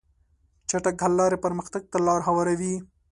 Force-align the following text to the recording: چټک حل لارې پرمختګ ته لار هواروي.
چټک 0.69 0.97
حل 1.03 1.13
لارې 1.19 1.37
پرمختګ 1.45 1.83
ته 1.91 1.97
لار 2.07 2.19
هواروي. 2.27 2.75